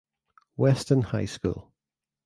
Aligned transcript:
Weston 0.57 1.03
High 1.03 1.25
School. 1.25 1.71